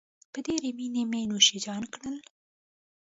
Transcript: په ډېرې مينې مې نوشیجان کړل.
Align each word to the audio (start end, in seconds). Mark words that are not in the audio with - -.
په 0.31 0.39
ډېرې 0.45 0.69
مينې 0.77 1.03
مې 1.11 1.21
نوشیجان 1.31 1.83
کړل. 1.93 2.17